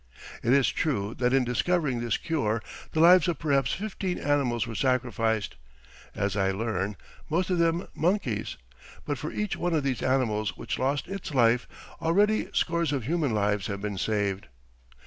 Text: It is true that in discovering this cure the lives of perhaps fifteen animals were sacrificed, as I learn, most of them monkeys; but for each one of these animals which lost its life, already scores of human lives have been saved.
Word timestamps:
It 0.41 0.51
is 0.51 0.69
true 0.71 1.13
that 1.19 1.31
in 1.31 1.43
discovering 1.43 1.99
this 1.99 2.17
cure 2.17 2.63
the 2.91 2.99
lives 2.99 3.27
of 3.27 3.37
perhaps 3.37 3.71
fifteen 3.75 4.17
animals 4.17 4.65
were 4.65 4.73
sacrificed, 4.73 5.57
as 6.15 6.35
I 6.35 6.49
learn, 6.49 6.95
most 7.29 7.51
of 7.51 7.59
them 7.59 7.87
monkeys; 7.93 8.57
but 9.05 9.19
for 9.19 9.31
each 9.31 9.55
one 9.57 9.75
of 9.75 9.83
these 9.83 10.01
animals 10.01 10.57
which 10.57 10.79
lost 10.79 11.07
its 11.07 11.35
life, 11.35 11.67
already 12.01 12.49
scores 12.51 12.91
of 12.91 13.03
human 13.03 13.35
lives 13.35 13.67
have 13.67 13.79
been 13.79 13.99
saved. 13.99 14.47